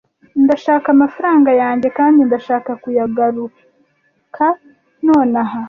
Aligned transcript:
Ndashaka 0.43 0.87
amafaranga 0.95 1.49
yanjye 1.61 1.87
kandi 1.97 2.19
ndashaka 2.27 2.71
kuyagaruka 2.83 4.45
nonaha. 5.05 5.59